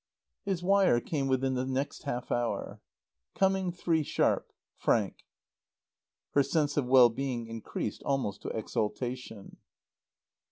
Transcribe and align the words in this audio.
His 0.45 0.63
wire 0.63 0.99
came 0.99 1.27
within 1.27 1.53
the 1.53 1.63
next 1.63 2.05
half 2.05 2.31
hour. 2.31 2.81
"Coming 3.35 3.71
three 3.71 4.01
sharp. 4.01 4.51
FRANK." 4.75 5.17
Her 6.31 6.41
sense 6.41 6.75
of 6.75 6.87
well 6.87 7.09
being 7.09 7.45
increased 7.45 8.01
almost 8.01 8.41
to 8.41 8.49
exaltation. 8.49 9.57